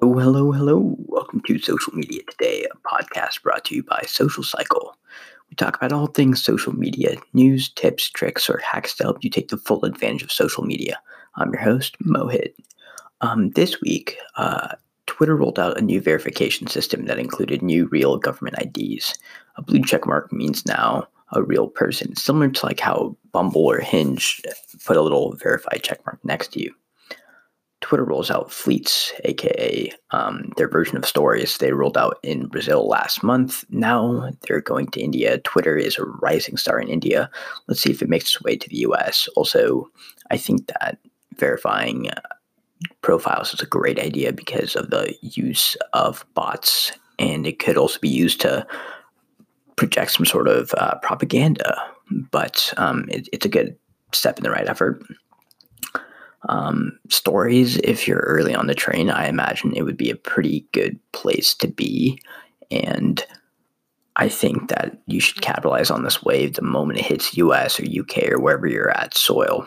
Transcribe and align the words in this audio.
Hello, 0.00 0.18
hello, 0.18 0.50
hello. 0.50 0.96
Welcome 1.08 1.42
to 1.42 1.58
Social 1.58 1.92
Media 1.92 2.22
Today, 2.30 2.64
a 2.64 2.88
podcast 2.88 3.42
brought 3.42 3.66
to 3.66 3.74
you 3.74 3.82
by 3.82 4.02
Social 4.06 4.42
Cycle. 4.42 4.96
We 5.50 5.56
talk 5.56 5.76
about 5.76 5.92
all 5.92 6.06
things 6.06 6.42
social 6.42 6.72
media 6.72 7.18
news, 7.34 7.68
tips, 7.68 8.08
tricks, 8.08 8.48
or 8.48 8.56
hacks 8.64 8.94
to 8.94 9.02
help 9.02 9.22
you 9.22 9.28
take 9.28 9.48
the 9.48 9.58
full 9.58 9.84
advantage 9.84 10.22
of 10.22 10.32
social 10.32 10.64
media. 10.64 10.98
I'm 11.36 11.52
your 11.52 11.60
host, 11.60 11.98
Mohit. 12.02 12.54
Um, 13.20 13.50
this 13.50 13.82
week, 13.82 14.16
uh, 14.36 14.68
Twitter 15.04 15.36
rolled 15.36 15.58
out 15.58 15.76
a 15.76 15.82
new 15.82 16.00
verification 16.00 16.66
system 16.66 17.04
that 17.04 17.18
included 17.18 17.60
new 17.60 17.84
real 17.88 18.16
government 18.16 18.56
IDs. 18.58 19.18
A 19.56 19.62
blue 19.62 19.82
check 19.82 20.06
mark 20.06 20.32
means 20.32 20.64
now 20.64 21.06
a 21.32 21.42
real 21.42 21.68
person, 21.68 22.16
similar 22.16 22.48
to 22.48 22.64
like 22.64 22.80
how 22.80 23.14
Bumble 23.32 23.66
or 23.66 23.80
Hinge 23.80 24.40
put 24.82 24.96
a 24.96 25.02
little 25.02 25.34
verified 25.36 25.82
check 25.82 26.00
mark 26.06 26.18
next 26.24 26.54
to 26.54 26.62
you. 26.62 26.74
Twitter 27.80 28.04
rolls 28.04 28.30
out 28.30 28.52
Fleets, 28.52 29.12
aka 29.24 29.90
um, 30.10 30.52
their 30.56 30.68
version 30.68 30.96
of 30.96 31.06
stories. 31.06 31.58
They 31.58 31.72
rolled 31.72 31.96
out 31.96 32.18
in 32.22 32.46
Brazil 32.46 32.86
last 32.86 33.22
month. 33.22 33.64
Now 33.70 34.30
they're 34.42 34.60
going 34.60 34.88
to 34.88 35.00
India. 35.00 35.38
Twitter 35.38 35.76
is 35.76 35.98
a 35.98 36.04
rising 36.04 36.56
star 36.56 36.78
in 36.78 36.88
India. 36.88 37.30
Let's 37.68 37.80
see 37.80 37.90
if 37.90 38.02
it 38.02 38.08
makes 38.08 38.24
its 38.26 38.42
way 38.42 38.56
to 38.56 38.68
the 38.68 38.78
US. 38.78 39.28
Also, 39.34 39.90
I 40.30 40.36
think 40.36 40.66
that 40.66 40.98
verifying 41.36 42.10
uh, 42.10 42.20
profiles 43.00 43.54
is 43.54 43.60
a 43.60 43.66
great 43.66 43.98
idea 43.98 44.32
because 44.32 44.76
of 44.76 44.90
the 44.90 45.14
use 45.22 45.76
of 45.94 46.26
bots, 46.34 46.92
and 47.18 47.46
it 47.46 47.58
could 47.58 47.78
also 47.78 47.98
be 47.98 48.08
used 48.08 48.40
to 48.42 48.66
project 49.76 50.10
some 50.10 50.26
sort 50.26 50.48
of 50.48 50.74
uh, 50.76 50.96
propaganda. 51.02 51.82
But 52.30 52.74
um, 52.76 53.06
it, 53.08 53.28
it's 53.32 53.46
a 53.46 53.50
good 53.50 53.76
step 54.12 54.36
in 54.36 54.42
the 54.42 54.50
right 54.50 54.68
effort 54.68 55.02
um, 56.48 56.98
stories, 57.08 57.76
if 57.78 58.08
you're 58.08 58.20
early 58.20 58.54
on 58.54 58.66
the 58.66 58.74
train, 58.74 59.10
I 59.10 59.28
imagine 59.28 59.74
it 59.74 59.84
would 59.84 59.96
be 59.96 60.10
a 60.10 60.16
pretty 60.16 60.66
good 60.72 60.98
place 61.12 61.54
to 61.54 61.68
be. 61.68 62.20
And 62.70 63.24
I 64.16 64.28
think 64.28 64.68
that 64.68 64.98
you 65.06 65.20
should 65.20 65.42
capitalize 65.42 65.90
on 65.90 66.02
this 66.02 66.22
wave 66.22 66.54
the 66.54 66.62
moment 66.62 66.98
it 66.98 67.06
hits 67.06 67.36
US 67.36 67.78
or 67.78 67.84
UK 67.84 68.30
or 68.30 68.40
wherever 68.40 68.66
you're 68.66 68.96
at 68.96 69.16
soil. 69.16 69.66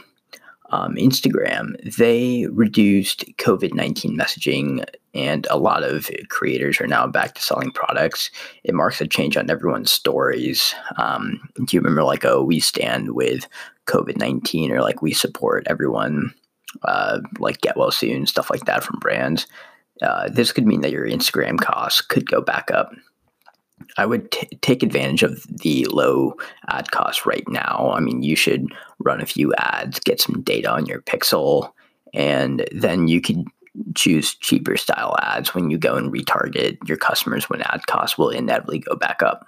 Um, 0.71 0.95
Instagram, 0.95 1.75
they 1.97 2.47
reduced 2.47 3.25
COVID 3.37 3.75
19 3.75 4.17
messaging, 4.17 4.83
and 5.13 5.45
a 5.51 5.57
lot 5.57 5.83
of 5.83 6.09
creators 6.29 6.81
are 6.81 6.87
now 6.87 7.05
back 7.05 7.35
to 7.35 7.41
selling 7.43 7.69
products. 7.69 8.31
It 8.63 8.73
marks 8.73 8.99
a 8.99 9.07
change 9.07 9.37
on 9.37 9.51
everyone's 9.51 9.91
stories. 9.91 10.73
Um, 10.97 11.47
do 11.57 11.77
you 11.77 11.79
remember, 11.79 12.03
like, 12.03 12.25
oh, 12.25 12.43
we 12.43 12.59
stand 12.59 13.13
with 13.13 13.47
COVID 13.85 14.17
19, 14.17 14.71
or 14.71 14.81
like, 14.81 15.03
we 15.03 15.13
support 15.13 15.67
everyone 15.67 16.33
uh, 16.83 17.19
like 17.39 17.61
get 17.61 17.77
well 17.77 17.91
soon, 17.91 18.25
stuff 18.25 18.49
like 18.49 18.65
that 18.65 18.83
from 18.83 18.99
brands. 18.99 19.47
Uh, 20.01 20.29
this 20.29 20.51
could 20.51 20.65
mean 20.65 20.81
that 20.81 20.91
your 20.91 21.07
Instagram 21.07 21.59
costs 21.59 22.01
could 22.01 22.29
go 22.29 22.41
back 22.41 22.71
up. 22.71 22.91
I 23.97 24.05
would 24.05 24.31
t- 24.31 24.57
take 24.61 24.81
advantage 24.81 25.23
of 25.23 25.43
the 25.43 25.85
low 25.85 26.35
ad 26.69 26.91
costs 26.91 27.25
right 27.25 27.47
now. 27.47 27.91
I 27.95 27.99
mean, 27.99 28.23
you 28.23 28.35
should 28.35 28.67
run 28.99 29.21
a 29.21 29.25
few 29.25 29.53
ads, 29.55 29.99
get 29.99 30.21
some 30.21 30.41
data 30.41 30.69
on 30.69 30.85
your 30.85 31.01
pixel, 31.01 31.71
and 32.13 32.65
then 32.71 33.07
you 33.07 33.21
could 33.21 33.45
choose 33.95 34.35
cheaper 34.35 34.77
style 34.77 35.15
ads 35.21 35.53
when 35.53 35.69
you 35.69 35.77
go 35.77 35.95
and 35.95 36.11
retarget 36.11 36.77
your 36.87 36.97
customers 36.97 37.49
when 37.49 37.61
ad 37.63 37.85
costs 37.87 38.17
will 38.17 38.29
inevitably 38.29 38.79
go 38.79 38.95
back 38.95 39.21
up. 39.23 39.45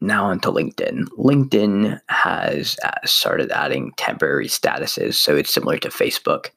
Now 0.00 0.26
onto 0.26 0.50
LinkedIn. 0.50 1.04
LinkedIn 1.18 2.00
has 2.08 2.76
uh, 2.84 2.90
started 3.04 3.50
adding 3.50 3.92
temporary 3.96 4.46
statuses, 4.46 5.14
so 5.14 5.36
it's 5.36 5.52
similar 5.52 5.78
to 5.78 5.88
Facebook. 5.88 6.50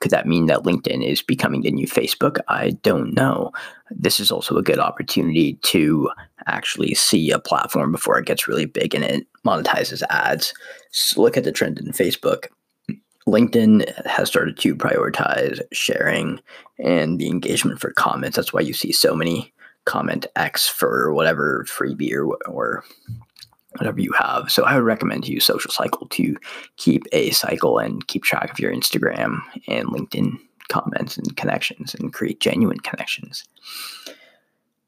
Could 0.00 0.10
that 0.10 0.26
mean 0.26 0.46
that 0.46 0.64
LinkedIn 0.64 1.02
is 1.02 1.22
becoming 1.22 1.62
the 1.62 1.70
new 1.70 1.86
Facebook? 1.86 2.38
I 2.48 2.72
don't 2.82 3.14
know. 3.14 3.52
This 3.90 4.20
is 4.20 4.30
also 4.30 4.58
a 4.58 4.62
good 4.62 4.78
opportunity 4.78 5.54
to 5.62 6.10
actually 6.46 6.94
see 6.94 7.30
a 7.30 7.38
platform 7.38 7.92
before 7.92 8.18
it 8.18 8.26
gets 8.26 8.46
really 8.46 8.66
big 8.66 8.94
and 8.94 9.02
it 9.02 9.26
monetizes 9.46 10.02
ads. 10.10 10.52
So 10.90 11.22
look 11.22 11.38
at 11.38 11.44
the 11.44 11.52
trend 11.52 11.78
in 11.78 11.86
Facebook. 11.92 12.48
LinkedIn 13.26 14.06
has 14.06 14.28
started 14.28 14.58
to 14.58 14.76
prioritize 14.76 15.58
sharing 15.72 16.40
and 16.78 17.18
the 17.18 17.28
engagement 17.28 17.80
for 17.80 17.92
comments. 17.92 18.36
That's 18.36 18.52
why 18.52 18.60
you 18.60 18.74
see 18.74 18.92
so 18.92 19.14
many 19.14 19.53
comment 19.84 20.26
X 20.36 20.68
for 20.68 21.12
whatever 21.12 21.64
freebie 21.68 22.14
or, 22.14 22.36
or 22.46 22.84
whatever 23.78 24.00
you 24.00 24.12
have. 24.12 24.50
So 24.50 24.64
I 24.64 24.76
would 24.76 24.84
recommend 24.84 25.24
to 25.24 25.32
use 25.32 25.44
Social 25.44 25.70
Cycle 25.70 26.06
to 26.08 26.36
keep 26.76 27.04
a 27.12 27.30
cycle 27.30 27.78
and 27.78 28.06
keep 28.06 28.22
track 28.22 28.50
of 28.50 28.58
your 28.58 28.72
Instagram 28.72 29.40
and 29.68 29.88
LinkedIn 29.88 30.38
comments 30.68 31.16
and 31.16 31.36
connections 31.36 31.94
and 31.94 32.12
create 32.12 32.40
genuine 32.40 32.80
connections. 32.80 33.44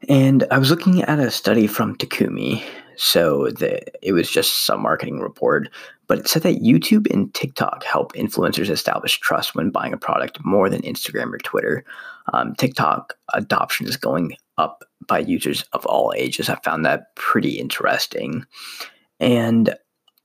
And 0.08 0.46
I 0.50 0.58
was 0.58 0.70
looking 0.70 1.02
at 1.02 1.18
a 1.18 1.30
study 1.30 1.66
from 1.66 1.96
Takumi. 1.96 2.62
So 2.96 3.48
the, 3.50 3.82
it 4.06 4.12
was 4.12 4.30
just 4.30 4.64
some 4.64 4.80
marketing 4.80 5.20
report, 5.20 5.68
but 6.06 6.18
it 6.18 6.28
said 6.28 6.42
that 6.42 6.62
YouTube 6.62 7.12
and 7.12 7.32
TikTok 7.34 7.82
help 7.84 8.12
influencers 8.14 8.70
establish 8.70 9.18
trust 9.18 9.54
when 9.54 9.70
buying 9.70 9.92
a 9.92 9.98
product 9.98 10.42
more 10.44 10.70
than 10.70 10.82
Instagram 10.82 11.32
or 11.32 11.38
Twitter. 11.38 11.84
Um, 12.32 12.54
TikTok 12.54 13.14
adoption 13.34 13.86
is 13.86 13.96
going 13.96 14.36
up 14.58 14.84
by 15.06 15.18
users 15.18 15.64
of 15.72 15.84
all 15.86 16.12
ages. 16.16 16.48
I 16.48 16.56
found 16.56 16.84
that 16.84 17.14
pretty 17.14 17.58
interesting. 17.58 18.44
And 19.20 19.74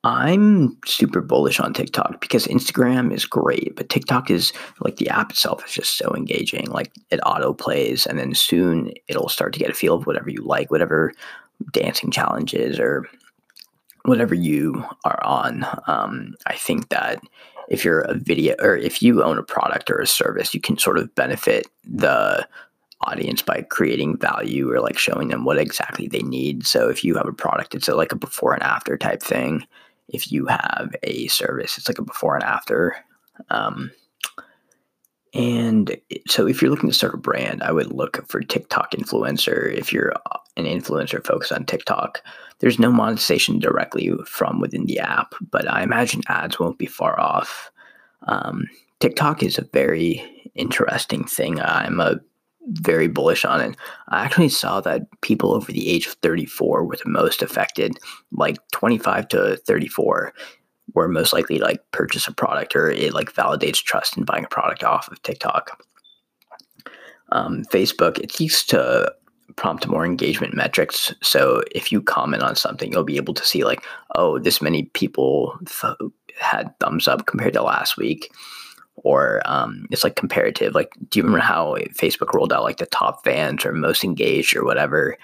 I'm 0.04 0.78
super 0.86 1.22
bullish 1.22 1.60
on 1.60 1.74
TikTok 1.74 2.22
because 2.22 2.48
Instagram 2.48 3.14
is 3.14 3.26
great, 3.26 3.76
but 3.76 3.90
TikTok 3.90 4.32
is 4.32 4.52
like 4.80 4.96
the 4.96 5.10
app 5.10 5.32
itself 5.32 5.64
is 5.66 5.74
just 5.74 5.98
so 5.98 6.14
engaging. 6.16 6.66
Like 6.72 6.92
it 7.12 7.20
auto 7.24 7.54
plays, 7.54 8.08
and 8.08 8.18
then 8.18 8.34
soon 8.34 8.94
it'll 9.08 9.30
start 9.30 9.54
to 9.54 9.60
get 9.60 9.70
a 9.70 9.76
feel 9.76 9.94
of 9.94 10.08
whatever 10.08 10.32
you 10.32 10.42
like, 10.42 10.72
whatever 10.72 11.14
dancing 11.72 12.10
challenges 12.10 12.80
or 12.80 13.06
whatever 14.06 14.34
you 14.34 14.84
are 15.06 15.24
on. 15.24 15.66
Um, 15.86 16.34
I 16.48 16.56
think 16.56 16.90
that 16.90 17.22
if 17.70 17.86
you're 17.86 18.02
a 18.02 18.16
video 18.16 18.56
or 18.60 18.76
if 18.76 19.04
you 19.04 19.24
own 19.24 19.38
a 19.38 19.44
product 19.44 19.92
or 19.92 20.00
a 20.00 20.08
service, 20.08 20.56
you 20.56 20.60
can 20.60 20.80
sort 20.80 20.98
of 20.98 21.14
benefit 21.14 21.68
the 21.84 22.48
audience 23.04 23.42
by 23.42 23.62
creating 23.70 24.18
value 24.18 24.72
or 24.72 24.80
like 24.80 24.98
showing 24.98 25.30
them 25.30 25.46
what 25.46 25.58
exactly 25.58 26.08
they 26.08 26.22
need. 26.22 26.66
So 26.66 26.90
if 26.90 27.04
you 27.04 27.16
have 27.16 27.28
a 27.28 27.34
product, 27.34 27.76
it's 27.76 27.88
a, 27.88 27.96
like 27.96 28.12
a 28.12 28.18
before 28.18 28.54
and 28.54 28.64
after 28.64 28.98
type 28.98 29.22
thing. 29.22 29.66
If 30.08 30.32
you 30.32 30.46
have 30.48 30.94
a 31.04 31.28
service, 31.28 31.78
it's 31.78 31.88
like 31.88 32.00
a 32.00 32.04
before 32.04 32.36
and 32.36 32.44
after. 32.44 32.96
Um, 33.50 33.92
and 35.34 35.96
so 36.28 36.46
if 36.46 36.62
you're 36.62 36.72
looking 36.72 36.90
to 36.90 36.96
start 36.96 37.14
a 37.14 37.18
brand, 37.18 37.64
I 37.64 37.72
would 37.72 37.94
look 37.94 38.28
for 38.28 38.42
TikTok 38.42 38.92
influencer. 38.92 39.74
If 39.74 39.94
you're 39.94 40.14
an 40.58 40.66
influencer 40.66 41.26
focused 41.26 41.54
on 41.54 41.66
TikTok, 41.66 42.22
there's 42.60 42.80
no 42.80 42.92
monetization 42.92 43.60
directly 43.60 44.12
from 44.26 44.60
within 44.60 44.86
the 44.86 45.00
app, 45.00 45.34
but 45.50 45.70
I 45.70 45.84
imagine 45.84 46.22
ads 46.28 46.60
won't 46.60 46.78
be 46.78 46.86
far 46.86 47.18
off. 47.20 47.72
Um, 48.28 48.66
TikTok 49.00 49.42
is 49.42 49.58
a 49.58 49.68
very 49.74 50.52
interesting 50.54 51.24
thing. 51.24 51.62
I'm 51.62 52.00
a 52.00 52.20
very 52.68 53.08
bullish 53.08 53.46
on 53.46 53.62
it. 53.62 53.76
I 54.10 54.24
actually 54.24 54.50
saw 54.50 54.82
that 54.82 55.04
people 55.22 55.54
over 55.54 55.72
the 55.72 55.90
age 55.90 56.08
of 56.08 56.14
34 56.14 56.86
were 56.86 56.96
the 56.96 57.10
most 57.10 57.42
affected, 57.42 57.98
like 58.32 58.58
25 58.72 59.28
to 59.30 59.58
34 59.58 60.34
were 60.94 61.08
most 61.08 61.34
likely 61.34 61.58
to 61.58 61.64
like 61.64 61.80
purchase 61.92 62.28
a 62.28 62.34
product 62.34 62.76
or 62.76 62.90
it 62.90 63.14
like 63.14 63.34
validates 63.34 63.82
trust 63.82 64.18
in 64.18 64.26
buying 64.26 64.44
a 64.44 64.50
product 64.50 64.84
off 64.84 65.10
of 65.10 65.22
TikTok. 65.24 65.84
Um, 67.32 67.64
Facebook, 67.72 68.20
it 68.20 68.32
seeks 68.32 68.66
to 68.68 69.14
prompt 69.56 69.88
more 69.88 70.06
engagement 70.06 70.54
metrics. 70.54 71.14
So 71.22 71.64
if 71.74 71.92
you 71.92 72.02
comment 72.02 72.44
on 72.44 72.56
something, 72.56 72.92
you'll 72.92 73.04
be 73.04 73.18
able 73.18 73.34
to 73.34 73.46
see 73.46 73.64
like, 73.64 73.84
oh, 74.16 74.40
this 74.40 74.62
many 74.62 74.84
people 74.94 75.58
th- 75.66 75.96
had 76.38 76.78
thumbs 76.80 77.08
up 77.08 77.26
compared 77.26 77.54
to 77.54 77.64
last 77.64 77.98
week 77.98 78.32
or 78.98 79.42
um, 79.46 79.88
it's 79.92 80.04
like 80.04 80.16
comparative. 80.16 80.76
Like, 80.76 80.94
do 81.10 81.20
you 81.20 81.24
remember 81.24 81.44
how 81.44 81.76
Facebook 81.94 82.34
rolled 82.34 82.54
out 82.54 82.64
like 82.64 82.78
the 82.78 82.86
top 82.86 83.24
fans 83.24 83.66
or 83.66 83.72
most 83.74 84.04
engaged 84.04 84.56
or 84.56 84.64
whatever 84.64 85.18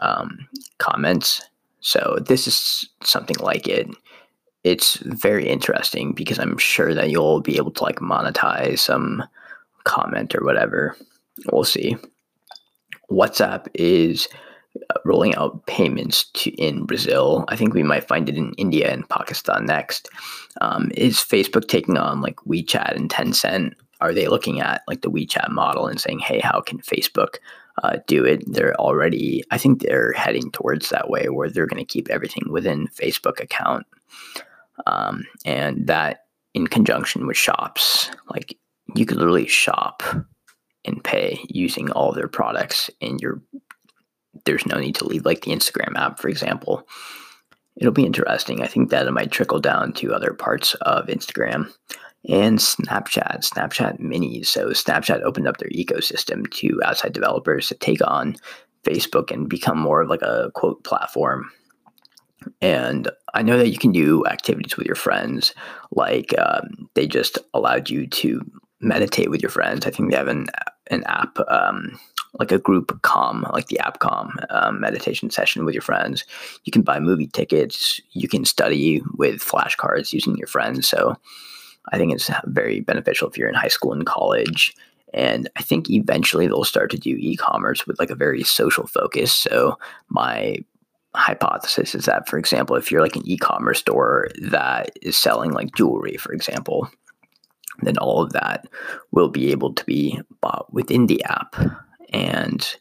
um, 0.00 0.48
comments? 0.78 1.42
So 1.80 2.18
this 2.26 2.46
is 2.46 2.88
something 3.02 3.36
like 3.38 3.66
it. 3.66 3.88
It's 4.64 4.96
very 4.96 5.48
interesting 5.48 6.12
because 6.12 6.38
I'm 6.38 6.58
sure 6.58 6.94
that 6.94 7.10
you'll 7.10 7.40
be 7.40 7.56
able 7.56 7.70
to 7.72 7.82
like 7.82 7.96
monetize 7.96 8.80
some 8.80 9.24
comment 9.84 10.34
or 10.34 10.44
whatever. 10.44 10.96
We'll 11.52 11.64
see. 11.64 11.96
WhatsApp 13.10 13.68
is 13.74 14.28
rolling 15.04 15.34
out 15.34 15.66
payments 15.66 16.30
to 16.32 16.50
in 16.52 16.84
Brazil. 16.84 17.44
I 17.48 17.56
think 17.56 17.74
we 17.74 17.82
might 17.82 18.08
find 18.08 18.28
it 18.28 18.36
in 18.36 18.52
India 18.54 18.92
and 18.92 19.08
Pakistan 19.08 19.66
next. 19.66 20.08
Um, 20.60 20.90
is 20.94 21.16
Facebook 21.16 21.68
taking 21.68 21.96
on 21.96 22.20
like 22.20 22.36
WeChat 22.36 22.94
and 22.94 23.10
Tencent? 23.10 23.72
Are 24.00 24.14
they 24.14 24.28
looking 24.28 24.60
at 24.60 24.82
like 24.86 25.02
the 25.02 25.10
WeChat 25.10 25.50
model 25.50 25.86
and 25.86 26.00
saying, 26.00 26.20
"Hey, 26.20 26.40
how 26.40 26.60
can 26.60 26.78
Facebook 26.80 27.36
uh, 27.82 27.98
do 28.06 28.24
it?" 28.24 28.42
They're 28.46 28.76
already, 28.76 29.42
I 29.50 29.58
think, 29.58 29.82
they're 29.82 30.12
heading 30.12 30.50
towards 30.52 30.90
that 30.90 31.10
way 31.10 31.28
where 31.28 31.50
they're 31.50 31.66
going 31.66 31.84
to 31.84 31.92
keep 31.92 32.08
everything 32.08 32.44
within 32.50 32.88
Facebook 32.88 33.40
account, 33.40 33.86
um, 34.86 35.24
and 35.44 35.86
that 35.86 36.26
in 36.54 36.66
conjunction 36.66 37.26
with 37.26 37.36
shops, 37.36 38.10
like 38.30 38.56
you 38.94 39.04
could 39.04 39.18
literally 39.18 39.46
shop 39.46 40.02
and 40.84 41.04
pay 41.04 41.38
using 41.48 41.90
all 41.90 42.12
their 42.12 42.28
products 42.28 42.90
and 43.00 43.20
your 43.20 43.42
there's 44.48 44.66
no 44.66 44.78
need 44.78 44.94
to 44.94 45.06
leave 45.06 45.26
like 45.26 45.42
the 45.42 45.52
Instagram 45.52 45.94
app, 45.96 46.18
for 46.18 46.28
example. 46.28 46.88
It'll 47.76 47.92
be 47.92 48.06
interesting. 48.06 48.62
I 48.62 48.66
think 48.66 48.90
that 48.90 49.06
it 49.06 49.12
might 49.12 49.30
trickle 49.30 49.60
down 49.60 49.92
to 49.94 50.14
other 50.14 50.32
parts 50.32 50.74
of 50.82 51.06
Instagram 51.06 51.70
and 52.26 52.58
Snapchat, 52.58 53.44
Snapchat 53.44 54.00
Minis. 54.00 54.46
So 54.46 54.70
Snapchat 54.70 55.22
opened 55.22 55.46
up 55.46 55.58
their 55.58 55.68
ecosystem 55.68 56.50
to 56.52 56.80
outside 56.82 57.12
developers 57.12 57.68
to 57.68 57.74
take 57.74 58.00
on 58.06 58.36
Facebook 58.84 59.30
and 59.30 59.48
become 59.48 59.78
more 59.78 60.00
of 60.00 60.08
like 60.08 60.22
a 60.22 60.50
quote 60.54 60.82
platform. 60.82 61.50
And 62.62 63.10
I 63.34 63.42
know 63.42 63.58
that 63.58 63.68
you 63.68 63.78
can 63.78 63.92
do 63.92 64.24
activities 64.26 64.76
with 64.76 64.86
your 64.86 64.96
friends, 64.96 65.54
like 65.90 66.34
um, 66.38 66.88
they 66.94 67.06
just 67.06 67.38
allowed 67.52 67.90
you 67.90 68.06
to 68.06 68.40
meditate 68.80 69.30
with 69.30 69.42
your 69.42 69.50
friends. 69.50 69.84
I 69.84 69.90
think 69.90 70.10
they 70.10 70.16
have 70.16 70.28
an 70.28 70.46
an 70.90 71.04
app, 71.04 71.38
um, 71.48 71.98
like 72.38 72.52
a 72.52 72.58
group 72.58 73.00
calm, 73.02 73.46
like 73.52 73.66
the 73.66 73.78
app 73.78 73.98
calm 74.00 74.38
um, 74.50 74.80
meditation 74.80 75.30
session 75.30 75.64
with 75.64 75.74
your 75.74 75.82
friends. 75.82 76.24
You 76.64 76.72
can 76.72 76.82
buy 76.82 77.00
movie 77.00 77.28
tickets. 77.28 78.00
You 78.12 78.28
can 78.28 78.44
study 78.44 79.02
with 79.14 79.40
flashcards 79.40 80.12
using 80.12 80.36
your 80.36 80.46
friends. 80.46 80.88
So 80.88 81.16
I 81.92 81.98
think 81.98 82.12
it's 82.12 82.30
very 82.44 82.80
beneficial 82.80 83.28
if 83.28 83.38
you're 83.38 83.48
in 83.48 83.54
high 83.54 83.68
school 83.68 83.92
and 83.92 84.06
college. 84.06 84.74
And 85.14 85.48
I 85.56 85.62
think 85.62 85.88
eventually 85.88 86.46
they'll 86.46 86.64
start 86.64 86.90
to 86.90 86.98
do 86.98 87.16
e-commerce 87.18 87.86
with 87.86 87.98
like 87.98 88.10
a 88.10 88.14
very 88.14 88.42
social 88.42 88.86
focus. 88.86 89.32
So 89.32 89.78
my 90.08 90.58
hypothesis 91.14 91.94
is 91.94 92.04
that, 92.04 92.28
for 92.28 92.38
example, 92.38 92.76
if 92.76 92.92
you're 92.92 93.00
like 93.00 93.16
an 93.16 93.26
e-commerce 93.26 93.78
store 93.78 94.28
that 94.42 94.90
is 95.00 95.16
selling 95.16 95.52
like 95.52 95.74
jewelry, 95.74 96.16
for 96.18 96.32
example, 96.32 96.90
then 97.82 97.96
all 97.98 98.22
of 98.22 98.32
that 98.32 98.66
will 99.10 99.28
be 99.28 99.50
able 99.50 99.72
to 99.72 99.84
be 99.84 100.20
bought 100.40 100.72
within 100.72 101.06
the 101.06 101.24
app. 101.24 101.56
And 102.18 102.76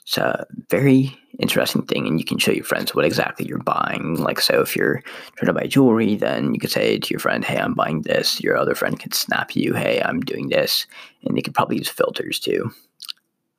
it's 0.00 0.18
a 0.18 0.46
very 0.68 1.16
interesting 1.38 1.82
thing. 1.82 2.06
And 2.06 2.18
you 2.18 2.24
can 2.24 2.38
show 2.38 2.52
your 2.52 2.64
friends 2.64 2.94
what 2.94 3.04
exactly 3.04 3.46
you're 3.46 3.58
buying. 3.58 4.16
Like, 4.16 4.40
so 4.40 4.60
if 4.60 4.76
you're 4.76 5.02
trying 5.36 5.46
to 5.46 5.52
buy 5.52 5.66
jewelry, 5.66 6.16
then 6.16 6.52
you 6.52 6.60
could 6.60 6.70
say 6.70 6.98
to 6.98 7.10
your 7.10 7.20
friend, 7.20 7.44
Hey, 7.44 7.58
I'm 7.58 7.74
buying 7.74 8.02
this. 8.02 8.40
Your 8.40 8.56
other 8.56 8.74
friend 8.74 9.00
could 9.00 9.14
snap 9.14 9.56
you, 9.56 9.74
Hey, 9.74 10.02
I'm 10.02 10.20
doing 10.20 10.48
this. 10.48 10.86
And 11.24 11.36
they 11.36 11.42
could 11.42 11.54
probably 11.54 11.78
use 11.78 11.88
filters 11.88 12.38
too. 12.38 12.70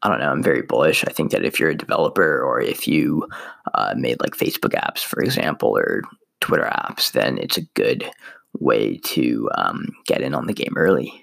I 0.03 0.09
don't 0.09 0.19
know. 0.19 0.29
I'm 0.29 0.43
very 0.43 0.61
bullish. 0.61 1.05
I 1.05 1.11
think 1.11 1.31
that 1.31 1.45
if 1.45 1.59
you're 1.59 1.69
a 1.69 1.77
developer 1.77 2.43
or 2.43 2.59
if 2.61 2.87
you 2.87 3.27
uh, 3.73 3.93
made 3.97 4.19
like 4.19 4.35
Facebook 4.35 4.75
apps, 4.75 4.99
for 4.99 5.21
example, 5.23 5.77
or 5.77 6.01
Twitter 6.41 6.69
apps, 6.69 7.13
then 7.13 7.37
it's 7.37 7.57
a 7.57 7.65
good 7.73 8.11
way 8.59 8.97
to 8.97 9.49
um, 9.55 9.87
get 10.05 10.21
in 10.21 10.35
on 10.35 10.45
the 10.45 10.53
game 10.53 10.73
early. 10.75 11.22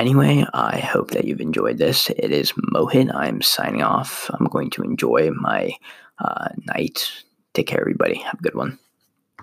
Anyway, 0.00 0.46
I 0.54 0.78
hope 0.78 1.10
that 1.10 1.26
you've 1.26 1.42
enjoyed 1.42 1.76
this. 1.76 2.08
It 2.08 2.32
is 2.32 2.52
Mohit. 2.52 3.14
I'm 3.14 3.42
signing 3.42 3.82
off. 3.82 4.30
I'm 4.32 4.46
going 4.46 4.70
to 4.70 4.82
enjoy 4.82 5.30
my 5.32 5.74
uh, 6.18 6.48
night. 6.64 7.06
Take 7.52 7.66
care, 7.66 7.82
everybody. 7.82 8.14
Have 8.14 8.40
a 8.40 8.42
good 8.42 8.54
one. 8.54 8.78